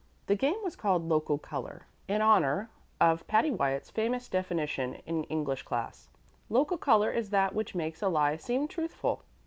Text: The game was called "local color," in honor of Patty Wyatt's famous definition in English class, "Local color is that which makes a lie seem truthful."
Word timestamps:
The 0.25 0.35
game 0.35 0.55
was 0.63 0.75
called 0.75 1.03
"local 1.03 1.37
color," 1.37 1.85
in 2.07 2.23
honor 2.23 2.71
of 2.99 3.27
Patty 3.27 3.51
Wyatt's 3.51 3.91
famous 3.91 4.29
definition 4.29 4.95
in 5.05 5.25
English 5.25 5.61
class, 5.61 6.09
"Local 6.49 6.79
color 6.79 7.11
is 7.11 7.29
that 7.29 7.53
which 7.53 7.75
makes 7.75 8.01
a 8.01 8.07
lie 8.09 8.37
seem 8.37 8.67
truthful." 8.67 9.21